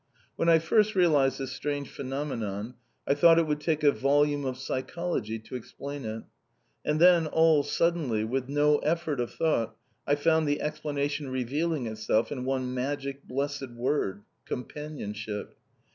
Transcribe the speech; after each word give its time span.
When 0.35 0.49
I 0.49 0.57
first 0.57 0.95
realised 0.95 1.37
this 1.37 1.51
strange 1.51 1.87
phenomenon 1.87 2.73
I 3.07 3.13
thought 3.13 3.37
it 3.37 3.45
would 3.45 3.59
take 3.61 3.83
a 3.83 3.91
volume 3.91 4.45
of 4.45 4.57
psychology 4.57 5.37
to 5.37 5.55
explain 5.55 6.05
it. 6.05 6.23
And 6.83 6.99
then, 6.99 7.27
all 7.27 7.61
suddenly, 7.61 8.23
with 8.23 8.49
no 8.49 8.79
effort 8.79 9.19
of 9.19 9.31
thought, 9.31 9.75
I 10.07 10.15
found 10.15 10.47
the 10.47 10.59
explanation 10.59 11.29
revealing 11.29 11.85
itself 11.85 12.31
in 12.31 12.45
one 12.45 12.73
magic 12.73 13.27
blessed 13.27 13.69
word, 13.75 14.23
_Companionship. 14.49 15.49